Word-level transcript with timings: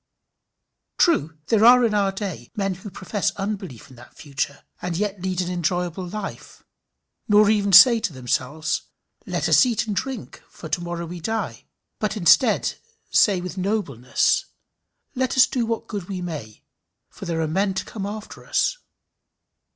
True, 0.97 1.37
there 1.49 1.63
are 1.63 1.85
in 1.85 1.93
our 1.93 2.11
day 2.11 2.49
men 2.55 2.73
who 2.73 2.89
profess 2.89 3.29
unbelief 3.35 3.87
in 3.91 3.97
that 3.97 4.15
future, 4.17 4.63
and 4.81 4.97
yet 4.97 5.21
lead 5.21 5.41
an 5.41 5.51
enjoyable 5.51 6.07
life, 6.07 6.63
nor 7.27 7.51
even 7.51 7.71
say 7.71 7.99
to 7.99 8.11
themselves, 8.11 8.81
"Let 9.27 9.47
us 9.47 9.63
eat 9.63 9.85
and 9.85 9.95
drink, 9.95 10.41
for 10.49 10.69
to 10.69 10.81
morrow 10.81 11.05
we 11.05 11.19
die;" 11.19 11.67
but 11.99 12.13
say 12.13 12.17
instead, 12.19 12.75
with 13.43 13.59
nobleness, 13.59 14.45
"Let 15.13 15.37
us 15.37 15.45
do 15.45 15.67
what 15.67 15.85
good 15.87 16.05
we 16.09 16.19
may, 16.19 16.63
for 17.07 17.25
there 17.25 17.39
are 17.41 17.47
men 17.47 17.75
to 17.75 17.85
come 17.85 18.07
after 18.07 18.43
us." 18.43 18.79